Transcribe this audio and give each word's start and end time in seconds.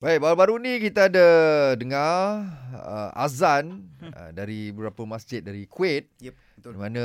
Baik, 0.00 0.24
baru-baru 0.24 0.56
ni 0.64 0.80
kita 0.80 1.12
ada 1.12 1.28
dengar 1.76 2.40
uh, 2.72 3.12
azan 3.12 3.84
hmm. 4.00 4.12
uh, 4.16 4.30
dari 4.32 4.72
beberapa 4.72 5.04
masjid 5.04 5.44
dari 5.44 5.68
Kuwait. 5.68 6.08
Yep, 6.24 6.34
betul. 6.56 6.72
Di 6.72 6.78
mana 6.80 7.04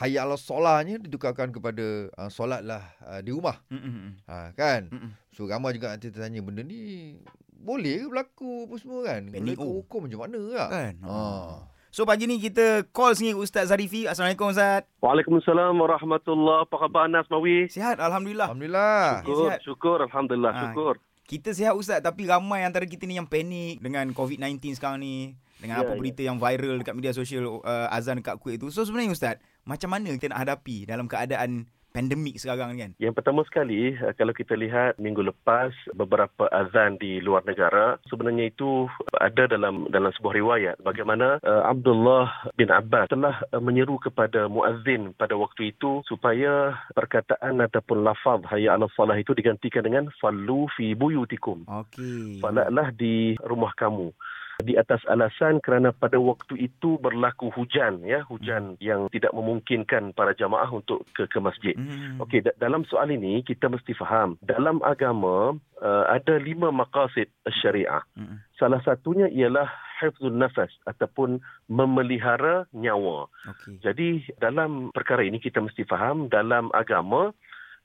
hayya 0.00 0.24
ala 0.24 0.40
solahnya 0.40 0.96
ditukarkan 1.04 1.52
kepada 1.52 2.08
uh, 2.16 2.32
solatlah 2.32 2.80
uh, 3.04 3.20
di 3.20 3.28
rumah. 3.28 3.60
Mm-mm. 3.68 4.24
Ha, 4.24 4.56
kan? 4.56 4.88
Mm-mm. 4.88 5.12
So 5.36 5.44
ramai 5.44 5.76
juga 5.76 5.92
nanti 5.92 6.08
tertanya 6.08 6.40
benda 6.40 6.64
ni 6.64 7.12
boleh 7.60 8.00
ke 8.00 8.08
berlaku 8.08 8.64
apa 8.64 8.74
semua 8.80 9.00
kan? 9.04 9.20
Oh. 9.60 9.84
hukum 9.84 10.08
macam 10.08 10.20
mana 10.24 10.38
tak? 10.48 10.68
Kan? 10.72 10.92
Ha. 11.04 11.16
So 11.92 12.08
pagi 12.08 12.24
ni 12.24 12.40
kita 12.40 12.88
call 12.88 13.20
sini 13.20 13.36
Ustaz 13.36 13.68
Zarifi. 13.68 14.08
Assalamualaikum 14.08 14.48
Ustaz. 14.48 14.88
Waalaikumsalam 15.04 15.76
warahmatullahi 15.76 16.64
Apa 16.64 16.88
khabar 16.88 17.04
Anas 17.04 17.28
Mawi? 17.28 17.68
Sihat 17.68 18.00
Alhamdulillah. 18.00 18.48
Alhamdulillah. 18.48 19.20
Syukur. 19.20 19.28
Syukur, 19.28 19.44
sihat. 19.44 19.60
syukur 19.60 19.98
Alhamdulillah, 20.08 20.52
Ah. 20.56 20.62
syukur. 20.64 20.94
Kita 21.28 21.52
sihat 21.52 21.76
Ustaz 21.76 22.00
tapi 22.00 22.24
ramai 22.24 22.64
antara 22.64 22.88
kita 22.88 23.04
ni 23.04 23.20
yang 23.20 23.28
panik 23.28 23.84
dengan 23.84 24.08
COVID-19 24.16 24.80
sekarang 24.80 25.04
ni. 25.04 25.36
Dengan 25.60 25.82
Ya, 25.82 25.84
apa 25.84 25.92
ya. 25.92 25.98
berita 25.98 26.22
yang 26.24 26.38
viral 26.40 26.80
dekat 26.80 26.94
media 26.94 27.12
sosial 27.12 27.60
uh, 27.60 27.90
azan 27.92 28.22
dekat 28.24 28.40
Kuwait 28.40 28.56
tu. 28.56 28.72
So 28.72 28.86
sebenarnya 28.88 29.12
Ustaz, 29.12 29.36
macam 29.66 29.90
mana 29.92 30.08
kita 30.16 30.32
nak 30.32 30.40
hadapi 30.46 30.88
dalam 30.88 31.04
keadaan 31.04 31.68
pandemik 31.92 32.36
sekarang 32.38 32.74
ni 32.74 32.84
kan? 32.84 32.90
Yang 33.00 33.14
pertama 33.18 33.40
sekali, 33.48 33.96
eh, 33.96 34.14
kalau 34.14 34.32
kita 34.36 34.54
lihat 34.54 35.00
minggu 35.00 35.24
lepas 35.24 35.72
beberapa 35.96 36.46
azan 36.52 37.00
di 37.00 37.18
luar 37.24 37.44
negara, 37.44 37.96
sebenarnya 38.06 38.52
itu 38.52 38.86
ada 39.18 39.48
dalam 39.48 39.88
dalam 39.88 40.12
sebuah 40.14 40.34
riwayat 40.36 40.76
bagaimana 40.84 41.40
uh, 41.42 41.68
Abdullah 41.68 42.52
bin 42.54 42.70
Abbas 42.70 43.10
telah 43.10 43.40
uh, 43.50 43.62
menyeru 43.62 43.96
kepada 43.98 44.46
muazzin 44.46 45.16
pada 45.16 45.34
waktu 45.34 45.74
itu 45.74 46.04
supaya 46.06 46.76
perkataan 46.94 47.60
ataupun 47.64 48.04
lafaz 48.04 48.44
hayya 48.48 48.76
'ala 48.76 48.86
salah 48.94 49.16
itu 49.18 49.32
digantikan 49.34 49.84
dengan 49.84 50.08
fallu 50.20 50.68
fi 50.76 50.92
buyutikum. 50.94 51.64
Okey. 51.66 52.40
Salatlah 52.40 52.92
di 52.94 53.34
rumah 53.42 53.72
kamu. 53.74 54.12
Di 54.58 54.74
atas 54.74 55.06
alasan 55.06 55.62
kerana 55.62 55.94
pada 55.94 56.18
waktu 56.18 56.66
itu 56.66 56.98
berlaku 56.98 57.46
hujan 57.54 58.02
ya, 58.02 58.26
hujan 58.26 58.74
yang 58.82 59.06
tidak 59.06 59.30
memungkinkan 59.30 60.10
para 60.18 60.34
jamaah 60.34 60.66
untuk 60.74 61.06
ke 61.14 61.30
ke 61.30 61.38
masjid. 61.38 61.78
Hmm. 61.78 62.18
Okey, 62.18 62.42
da- 62.42 62.58
dalam 62.58 62.82
soal 62.90 63.14
ini 63.14 63.46
kita 63.46 63.70
mesti 63.70 63.94
faham, 63.94 64.34
dalam 64.42 64.82
agama 64.82 65.54
uh, 65.78 66.04
ada 66.10 66.42
lima 66.42 66.74
maqasid 66.74 67.30
syariah. 67.62 68.02
Mm-mm. 68.18 68.42
Salah 68.58 68.82
satunya 68.82 69.30
ialah 69.30 69.70
hifzul 70.02 70.34
nafas 70.34 70.74
ataupun 70.90 71.38
memelihara 71.70 72.66
nyawa. 72.74 73.30
Okey. 73.46 73.78
Jadi 73.78 74.26
dalam 74.42 74.90
perkara 74.90 75.22
ini 75.22 75.38
kita 75.38 75.62
mesti 75.62 75.86
faham 75.86 76.26
dalam 76.26 76.74
agama 76.74 77.30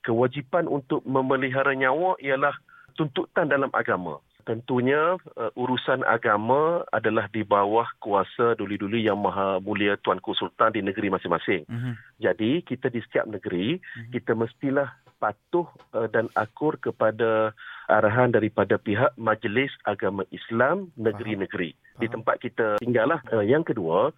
kewajipan 0.02 0.66
untuk 0.66 1.06
memelihara 1.06 1.70
nyawa 1.78 2.18
ialah 2.18 2.54
tuntutan 2.98 3.46
dalam 3.46 3.70
agama. 3.70 4.18
Tentunya 4.44 5.16
uh, 5.40 5.52
urusan 5.56 6.04
agama 6.04 6.84
adalah 6.92 7.28
di 7.32 7.40
bawah 7.40 7.88
kuasa 8.00 8.52
duli-duli 8.60 9.08
yang 9.08 9.20
maha 9.20 9.56
mulia 9.64 9.96
Tuanku 10.00 10.36
Sultan 10.36 10.76
di 10.76 10.84
negeri 10.84 11.08
masing-masing. 11.08 11.64
Mhm. 11.64 11.92
Jadi 12.20 12.60
kita 12.62 12.92
di 12.92 13.00
setiap 13.00 13.24
negeri 13.24 13.80
Mhm. 13.80 14.12
kita 14.12 14.36
mestilah 14.36 14.92
patuh 15.16 15.64
uh, 15.96 16.08
dan 16.12 16.28
akur 16.36 16.76
kepada 16.76 17.56
arahan 17.88 18.32
daripada 18.32 18.76
pihak 18.76 19.16
Majlis 19.16 19.72
Agama 19.88 20.28
Islam 20.28 20.92
negeri-negeri 21.00 21.72
di 21.72 22.06
Faham. 22.08 22.20
tempat 22.20 22.36
kita 22.44 22.66
tinggal 22.84 23.16
lah. 23.16 23.20
Uh, 23.32 23.40
yang 23.40 23.64
kedua, 23.64 24.12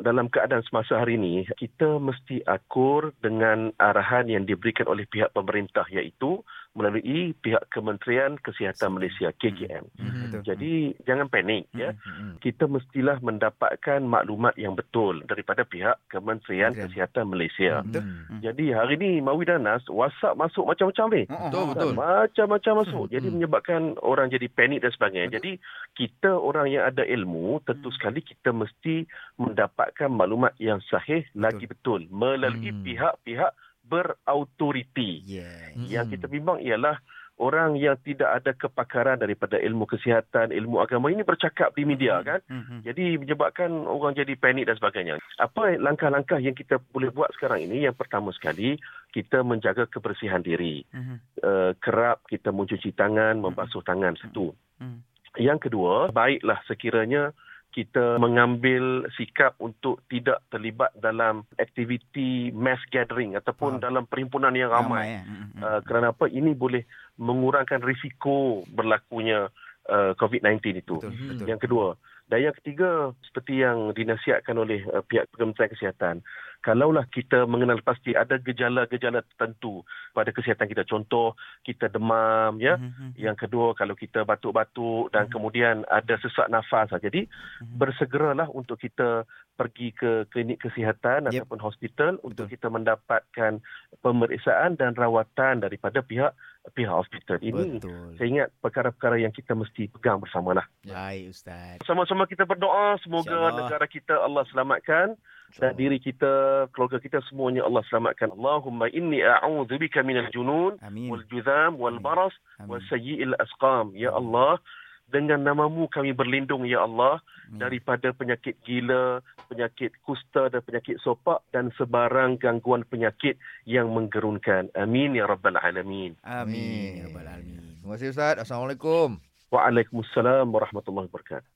dalam 0.00 0.32
keadaan 0.32 0.64
semasa 0.64 0.96
hari 0.96 1.20
ini 1.20 1.44
kita 1.60 2.00
mesti 2.00 2.40
akur 2.48 3.12
dengan 3.20 3.72
arahan 3.76 4.28
yang 4.28 4.44
diberikan 4.48 4.88
oleh 4.88 5.04
pihak 5.04 5.32
pemerintah 5.36 5.84
iaitu 5.92 6.40
melalui 6.70 7.34
pihak 7.34 7.66
Kementerian 7.68 8.38
Kesihatan 8.38 8.94
Malaysia 8.94 9.34
KKM. 9.34 9.84
Hmm, 9.90 10.06
Mhm. 10.06 10.22
Betul. 10.22 10.42
Jadi 10.46 10.72
jangan 11.02 11.26
panik 11.26 11.66
ya. 11.72 11.90
Hmm. 11.98 12.38
Kita 12.38 12.64
mestilah 12.64 13.18
mendapatkan 13.18 13.98
maklumat 14.00 14.54
yang 14.54 14.78
betul 14.78 15.26
daripada 15.26 15.62
pihak 15.62 15.98
Kementerian 16.06 16.70
Kementerian. 16.70 16.86
Kesihatan 16.86 17.24
Malaysia. 17.26 17.82
Betul. 17.82 18.02
Hmm. 18.06 18.38
Jadi 18.40 18.64
hari 18.70 18.94
ni 18.96 19.10
Mawi 19.18 19.44
dan 19.44 19.66
Nas 19.66 19.82
WhatsApp 19.90 20.38
masuk 20.38 20.64
macam-macam 20.64 21.06
ni. 21.10 21.22
Betul, 21.26 21.58
Oh, 21.60 21.66
betul. 21.68 21.92
Macam-macam 21.92 22.74
masuk. 22.86 23.04
Hmm, 23.06 23.12
Jadi 23.12 23.26
hmm. 23.26 23.34
menyebabkan 23.34 23.82
orang 24.00 24.26
jadi 24.30 24.46
panik 24.48 24.80
dan 24.80 24.92
sebagainya. 24.94 25.28
Betul. 25.28 25.36
Jadi 25.36 25.52
kita 25.98 26.30
orang 26.32 26.66
yang 26.70 26.86
ada 26.86 27.02
ilmu 27.02 27.58
tentu 27.66 27.90
Hmm. 27.90 27.96
sekali 27.98 28.20
kita 28.22 28.54
mesti 28.54 29.04
mendapatkan 29.36 30.08
maklumat 30.08 30.54
yang 30.56 30.78
sahih 30.86 31.26
lagi 31.34 31.66
betul 31.66 32.06
melalui 32.08 32.70
Hmm. 32.70 32.82
pihak-pihak 32.86 33.52
berautoriti. 33.90 35.26
Yeah. 35.26 35.74
Hmm. 35.74 35.90
Yang 35.90 36.06
kita 36.14 36.26
bimbang 36.30 36.62
ialah 36.62 37.02
orang 37.40 37.80
yang 37.80 37.96
tidak 38.04 38.28
ada 38.28 38.52
kepakaran 38.52 39.16
daripada 39.16 39.56
ilmu 39.56 39.88
kesihatan, 39.88 40.52
ilmu 40.52 40.84
agama 40.84 41.08
ini 41.08 41.24
bercakap 41.24 41.72
di 41.72 41.88
media 41.88 42.20
kan. 42.20 42.44
Mhm. 42.44 42.84
Jadi 42.84 43.16
menyebabkan 43.16 43.72
orang 43.88 44.12
jadi 44.12 44.36
panik 44.36 44.68
dan 44.68 44.76
sebagainya. 44.76 45.16
Apa 45.40 45.80
langkah-langkah 45.80 46.36
yang 46.36 46.52
kita 46.52 46.76
boleh 46.92 47.08
buat 47.08 47.32
sekarang 47.32 47.64
ini? 47.64 47.88
Yang 47.88 47.96
pertama 47.96 48.28
sekali, 48.36 48.76
kita 49.16 49.40
menjaga 49.40 49.88
kebersihan 49.88 50.44
diri. 50.44 50.84
Mhm. 50.92 51.16
Uh, 51.40 51.72
kerap 51.80 52.28
kita 52.28 52.52
mencuci 52.52 52.92
tangan, 52.92 53.40
membasuh 53.40 53.80
tangan 53.80 54.20
satu. 54.20 54.52
Mhm. 54.78 55.00
Yang 55.40 55.72
kedua, 55.72 56.12
baiklah 56.12 56.60
sekiranya 56.68 57.32
kita 57.70 58.18
mengambil 58.18 59.06
sikap 59.14 59.54
untuk 59.62 60.02
tidak 60.10 60.42
terlibat 60.50 60.90
dalam 60.98 61.46
aktiviti 61.54 62.50
mass 62.50 62.82
gathering 62.90 63.38
ataupun 63.38 63.78
Faham. 63.78 63.82
dalam 63.82 64.04
perhimpunan 64.10 64.54
yang 64.54 64.74
ramai. 64.74 65.18
ya. 65.18 65.22
Mhm. 65.22 65.62
Uh, 65.62 65.80
kerana 65.86 66.10
apa? 66.10 66.26
Ini 66.26 66.50
boleh 66.58 66.82
mengurangkan 67.22 67.80
risiko 67.86 68.66
berlakunya 68.70 69.46
uh, 69.86 70.12
COVID-19 70.18 70.82
itu. 70.82 70.96
Betul, 70.98 71.10
betul. 71.14 71.46
Yang 71.46 71.60
kedua. 71.66 71.88
Dan 72.30 72.46
yang 72.46 72.54
ketiga, 72.62 73.10
seperti 73.26 73.58
yang 73.58 73.90
dinasihatkan 73.90 74.54
oleh 74.54 74.86
uh, 74.86 75.02
pihak 75.02 75.26
Kementerian 75.34 75.74
Kesihatan, 75.74 76.16
kalaulah 76.62 77.02
kita 77.10 77.42
mengenal 77.42 77.82
pasti 77.82 78.14
ada 78.14 78.38
gejala-gejala 78.38 79.26
tertentu 79.26 79.82
pada 80.14 80.30
kesihatan 80.30 80.70
kita. 80.70 80.86
Contoh, 80.86 81.34
kita 81.66 81.90
demam, 81.90 82.62
ya. 82.62 82.78
Mhm. 82.78 83.18
Yang 83.18 83.36
kedua, 83.46 83.74
kalau 83.74 83.98
kita 83.98 84.22
batuk-batuk 84.22 85.10
dan 85.10 85.26
Mhm. 85.26 85.32
kemudian 85.34 85.76
ada 85.90 86.14
sesak 86.22 86.46
nafas. 86.46 86.94
Jadi, 87.02 87.26
Mhm. 87.26 87.74
bersegeralah 87.82 88.46
untuk 88.54 88.78
kita 88.78 89.26
pergi 89.58 89.90
ke 89.90 90.30
klinik 90.30 90.62
kesihatan 90.62 91.28
Yep. 91.28 91.44
ataupun 91.44 91.60
hospital 91.60 92.12
untuk 92.22 92.46
kita 92.46 92.70
mendapatkan 92.70 93.58
pemeriksaan 94.00 94.78
dan 94.78 94.94
rawatan 94.94 95.60
daripada 95.60 96.00
pihak 96.00 96.32
pihak 96.76 96.92
hospital. 96.92 97.40
Ini 97.40 97.80
Betul. 97.80 98.20
saya 98.20 98.28
ingat 98.28 98.48
perkara-perkara 98.60 99.16
yang 99.16 99.32
kita 99.32 99.56
mesti 99.56 99.88
pegang 99.88 100.20
bersamalah. 100.20 100.64
Baik 100.84 101.32
Ustaz. 101.32 101.80
Sama-sama 101.88 102.28
kita 102.28 102.44
berdoa 102.44 103.00
semoga 103.00 103.32
InsyaAllah. 103.32 103.56
negara 103.64 103.86
kita 103.88 104.14
Allah 104.20 104.44
selamatkan 104.52 105.16
dan 105.58 105.74
diri 105.74 105.98
kita, 105.98 106.66
keluarga 106.70 107.02
kita 107.02 107.18
semuanya 107.26 107.66
Allah 107.66 107.82
selamatkan. 107.90 108.30
Allahumma 108.30 108.86
inni 108.92 109.18
a'udzubika 109.24 110.04
minal 110.06 110.30
junun 110.30 110.78
Amin. 110.84 111.10
wal 111.10 111.24
juzam 111.26 111.74
wal 111.74 111.98
baras 111.98 112.36
Amin. 112.62 112.70
wa 112.70 112.78
sayyi'il 112.86 113.34
asqam. 113.40 113.90
Ya. 113.98 114.14
Allah, 114.14 114.62
dengan 115.10 115.42
namamu 115.42 115.90
kami 115.90 116.14
berlindung 116.14 116.62
ya 116.64 116.86
Allah 116.86 117.18
Amin. 117.50 117.60
daripada 117.60 118.14
penyakit 118.14 118.56
gila, 118.62 119.20
penyakit 119.50 119.90
kusta 120.06 120.48
dan 120.48 120.62
penyakit 120.62 121.02
sopak 121.02 121.42
dan 121.50 121.74
sebarang 121.74 122.38
gangguan 122.38 122.86
penyakit 122.86 123.36
yang 123.66 123.90
menggerunkan. 123.90 124.70
Amin 124.78 125.18
ya 125.18 125.26
rabbal 125.26 125.58
alamin. 125.58 126.14
Amin. 126.22 127.02
Ya 127.02 127.10
Rabbal 127.10 127.26
Alamin. 127.26 127.82
Terima 127.82 127.94
kasih 127.98 128.14
Ustaz. 128.14 128.36
Assalamualaikum. 128.38 129.18
Waalaikumsalam 129.50 130.46
warahmatullahi 130.46 131.10
wabarakatuh. 131.10 131.50